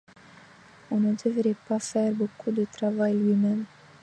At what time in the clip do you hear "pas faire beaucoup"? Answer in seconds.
1.67-2.49